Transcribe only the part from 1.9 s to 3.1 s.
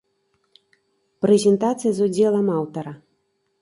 з удзелам аўтара.